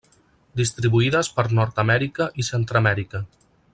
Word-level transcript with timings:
Distribuïdes 0.61 1.29
per 1.37 1.45
Nord-amèrica 1.59 2.29
i 2.45 2.47
Centreamèrica. 2.49 3.23